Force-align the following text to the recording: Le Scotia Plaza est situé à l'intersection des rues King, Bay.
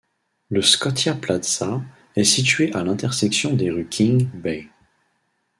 Le 0.49 0.63
Scotia 0.63 1.13
Plaza 1.13 1.83
est 2.15 2.23
situé 2.23 2.73
à 2.73 2.81
l'intersection 2.83 3.53
des 3.53 3.69
rues 3.69 3.87
King, 3.87 4.29
Bay. 4.33 4.67